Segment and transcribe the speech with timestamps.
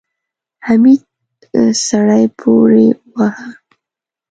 [0.65, 1.01] حميد
[1.87, 3.49] سړی پورې واهه.